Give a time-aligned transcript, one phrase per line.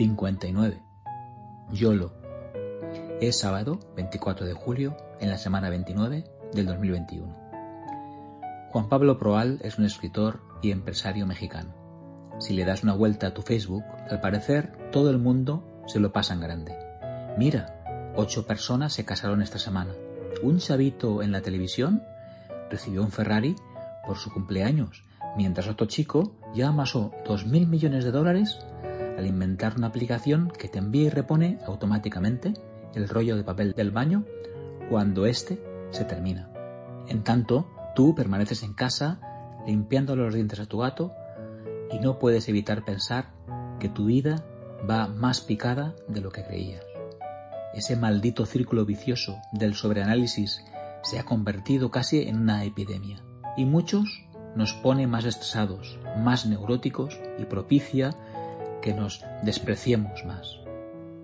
[0.00, 0.82] 59.
[1.72, 2.14] YOLO.
[3.20, 6.24] Es sábado 24 de julio en la semana 29
[6.54, 7.36] del 2021.
[8.70, 11.74] Juan Pablo Proal es un escritor y empresario mexicano.
[12.38, 16.14] Si le das una vuelta a tu Facebook, al parecer todo el mundo se lo
[16.14, 16.78] pasa en grande.
[17.36, 19.92] Mira, ocho personas se casaron esta semana.
[20.42, 22.02] Un chavito en la televisión
[22.70, 23.54] recibió un Ferrari
[24.06, 25.04] por su cumpleaños,
[25.36, 28.60] mientras otro chico ya amasó dos mil millones de dólares
[29.20, 32.54] al inventar una aplicación que te envía y repone automáticamente
[32.94, 34.24] el rollo de papel del baño
[34.88, 36.50] cuando éste se termina.
[37.06, 39.20] En tanto, tú permaneces en casa
[39.66, 41.12] limpiando los dientes a tu gato
[41.92, 43.32] y no puedes evitar pensar
[43.78, 44.44] que tu vida
[44.88, 46.82] va más picada de lo que creías.
[47.74, 50.64] Ese maldito círculo vicioso del sobreanálisis
[51.02, 53.22] se ha convertido casi en una epidemia
[53.56, 54.24] y muchos
[54.56, 58.16] nos pone más estresados, más neuróticos y propicia
[58.80, 60.60] que nos despreciemos más.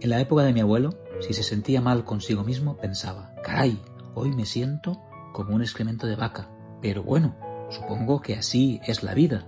[0.00, 3.80] En la época de mi abuelo, si se sentía mal consigo mismo, pensaba, caray,
[4.14, 5.00] hoy me siento
[5.32, 6.50] como un excremento de vaca,
[6.80, 7.36] pero bueno,
[7.70, 9.46] supongo que así es la vida,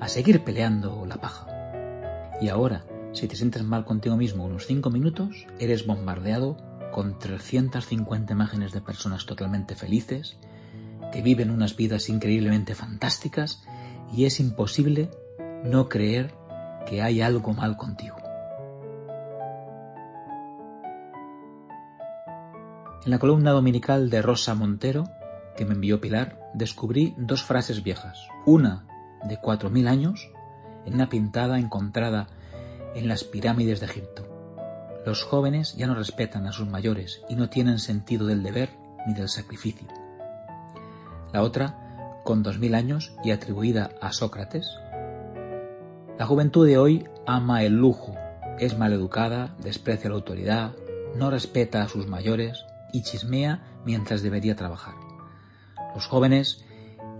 [0.00, 1.46] a seguir peleando la paja.
[2.40, 6.56] Y ahora, si te sientes mal contigo mismo unos cinco minutos, eres bombardeado
[6.92, 10.36] con 350 imágenes de personas totalmente felices,
[11.12, 13.62] que viven unas vidas increíblemente fantásticas,
[14.12, 15.10] y es imposible
[15.64, 16.34] no creer
[16.86, 18.16] que hay algo mal contigo.
[23.04, 25.04] En la columna dominical de Rosa Montero,
[25.56, 28.28] que me envió Pilar, descubrí dos frases viejas.
[28.46, 28.86] Una
[29.24, 30.30] de cuatro mil años,
[30.86, 32.28] en una pintada encontrada
[32.94, 34.26] en las pirámides de Egipto.
[35.04, 38.70] Los jóvenes ya no respetan a sus mayores y no tienen sentido del deber
[39.06, 39.86] ni del sacrificio.
[41.32, 44.68] La otra, con dos mil años y atribuida a Sócrates,
[46.18, 48.14] la juventud de hoy ama el lujo,
[48.58, 50.72] es maleducada, desprecia la autoridad,
[51.14, 54.94] no respeta a sus mayores y chismea mientras debería trabajar.
[55.94, 56.64] Los jóvenes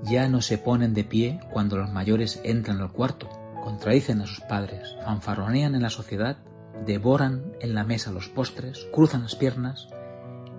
[0.02, 3.28] ya no se ponen de pie cuando los mayores entran al cuarto,
[3.62, 6.38] contradicen a sus padres, fanfarronean en la sociedad,
[6.86, 9.88] devoran en la mesa los postres, cruzan las piernas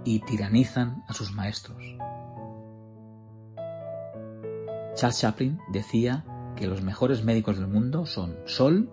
[0.03, 1.83] y tiranizan a sus maestros.
[4.95, 6.23] Charles Chaplin decía
[6.57, 8.89] que los mejores médicos del mundo son sol,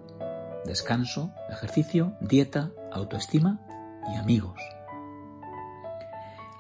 [0.65, 3.61] descanso, ejercicio, dieta, autoestima
[4.13, 4.61] y amigos.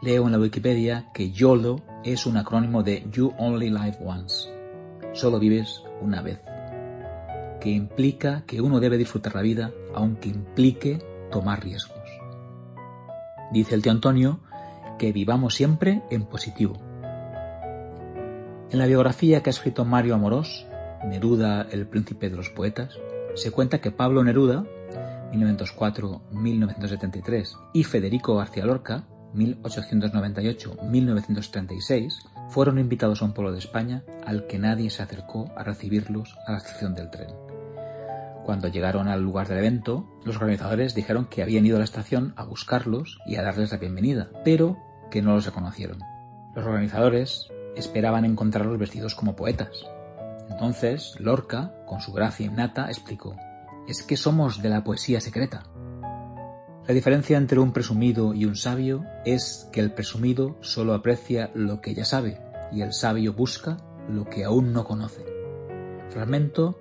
[0.02, 4.50] Leo en la Wikipedia que YOLO es un acrónimo de You Only Live Once.
[5.12, 6.40] Solo vives una vez.
[7.60, 10.98] Que implica que uno debe disfrutar la vida aunque implique
[11.30, 12.02] tomar riesgos.
[13.52, 14.40] Dice el tío Antonio
[14.98, 16.74] que vivamos siempre en positivo.
[18.70, 20.66] En la biografía que ha escrito Mario Amorós,
[21.04, 22.98] Neruda, el príncipe de los poetas,
[23.34, 24.64] se cuenta que Pablo Neruda,
[25.32, 29.04] 1904-1973, y Federico García Lorca,
[29.34, 32.12] 1898-1936,
[32.48, 36.52] fueron invitados a un pueblo de España al que nadie se acercó a recibirlos a
[36.52, 37.30] la estación del tren.
[38.44, 42.34] Cuando llegaron al lugar del evento, los organizadores dijeron que habían ido a la estación
[42.36, 44.76] a buscarlos y a darles la bienvenida, pero
[45.10, 45.98] que no los reconocieron.
[46.54, 49.86] Los organizadores esperaban encontrarlos vestidos como poetas,
[50.50, 53.36] entonces, Lorca, con su gracia innata, explicó,
[53.88, 55.64] es que somos de la poesía secreta.
[56.86, 61.80] La diferencia entre un presumido y un sabio es que el presumido solo aprecia lo
[61.80, 62.40] que ya sabe
[62.72, 63.78] y el sabio busca
[64.08, 65.24] lo que aún no conoce.
[66.10, 66.78] Fragmento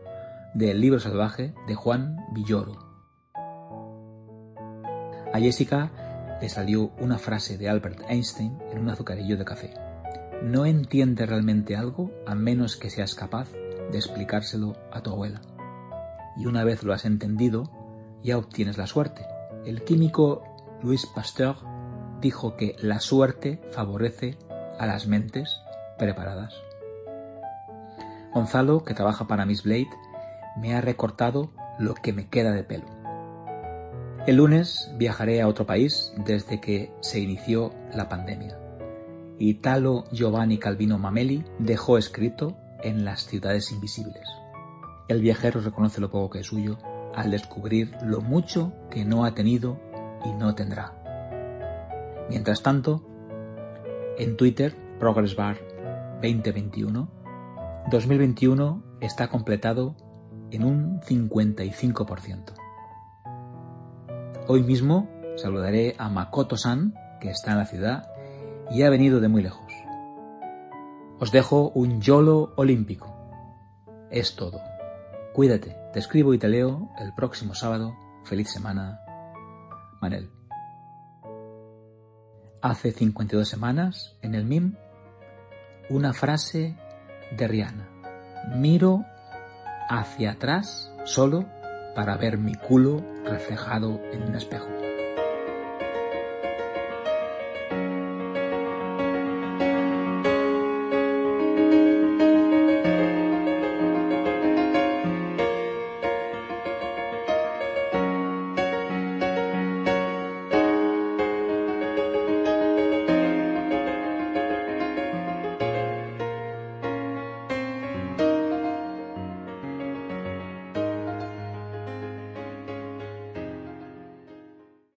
[0.54, 2.78] del libro salvaje de Juan Villoro.
[5.34, 9.74] A Jessica le salió una frase de Albert Einstein en un azucarillo de café.
[10.44, 15.40] No entiende realmente algo a menos que seas capaz de explicárselo a tu abuela.
[16.36, 17.72] Y una vez lo has entendido,
[18.24, 19.26] ya obtienes la suerte.
[19.66, 20.44] El químico
[20.82, 21.56] Louis Pasteur
[22.20, 24.38] dijo que la suerte favorece
[24.78, 25.62] a las mentes
[25.98, 26.54] preparadas.
[28.34, 29.90] Gonzalo, que trabaja para Miss Blade,
[30.58, 32.86] me ha recortado lo que me queda de pelo.
[34.28, 38.60] El lunes viajaré a otro país desde que se inició la pandemia.
[39.40, 44.28] Italo Giovanni Calvino Mameli dejó escrito en las ciudades invisibles.
[45.08, 46.78] El viajero reconoce lo poco que es suyo
[47.16, 49.80] al descubrir lo mucho que no ha tenido
[50.26, 50.94] y no tendrá.
[52.30, 53.04] Mientras tanto,
[54.18, 55.58] en Twitter, Progress Bar
[56.22, 57.10] 2021,
[57.92, 59.96] 2021 está completado
[60.52, 62.54] en un 55%.
[64.48, 68.13] Hoy mismo saludaré a Makoto-san, que está en la ciudad
[68.74, 69.72] y ha venido de muy lejos.
[71.20, 73.16] Os dejo un YOLO olímpico.
[74.10, 74.60] Es todo.
[75.34, 79.00] Cuídate, te escribo y te leo el próximo sábado Feliz semana,
[80.02, 80.30] Manel.
[82.62, 84.76] Hace 52 semanas, en el MIM,
[85.90, 86.78] una frase
[87.38, 87.90] de Rihanna.
[88.56, 89.04] Miro
[89.90, 91.46] hacia atrás solo
[91.96, 94.68] para ver mi culo reflejado en un espejo.